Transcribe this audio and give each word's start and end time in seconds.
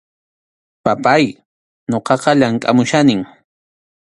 Papáy, 0.85 1.25
ñuqaqa 1.91 2.31
llamkʼamuchkanim. 2.39 3.21